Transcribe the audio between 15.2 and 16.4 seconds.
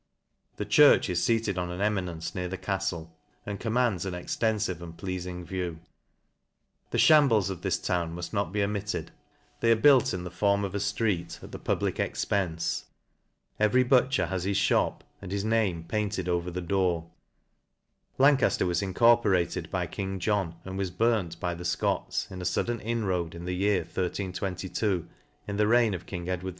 and his name painted